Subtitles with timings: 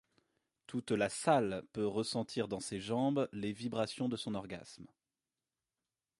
[0.65, 4.87] Toute la salle peut ressentir dans ses jambes les vibrations de son orgasme.